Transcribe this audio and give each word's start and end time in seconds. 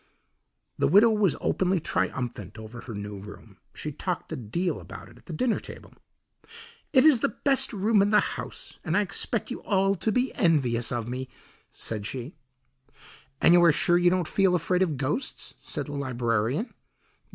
The 0.79 0.87
widow 0.87 1.11
was 1.11 1.35
openly 1.41 1.79
triumphant 1.79 2.57
over 2.57 2.81
her 2.81 2.95
new 2.95 3.19
room. 3.19 3.59
She 3.75 3.91
talked 3.91 4.33
a 4.33 4.35
deal 4.35 4.79
about 4.79 5.09
it 5.09 5.17
at 5.19 5.25
the 5.27 5.31
dinner 5.31 5.59
table. 5.59 5.93
"It 6.91 7.05
is 7.05 7.19
the 7.19 7.29
best 7.43 7.71
room 7.71 8.01
in 8.01 8.09
the 8.09 8.19
house, 8.19 8.79
and 8.83 8.97
I 8.97 9.01
expect 9.01 9.51
you 9.51 9.61
all 9.61 9.93
to 9.93 10.11
be 10.11 10.33
envious 10.33 10.91
of 10.91 11.07
me," 11.07 11.29
said 11.71 12.07
she. 12.07 12.33
"And 13.41 13.53
you 13.53 13.63
are 13.63 13.71
sure 13.71 13.95
you 13.99 14.09
don't 14.09 14.27
feel 14.27 14.55
afraid 14.55 14.81
of 14.81 14.97
ghosts?" 14.97 15.53
said 15.61 15.85
the 15.85 15.91
librarian. 15.93 16.73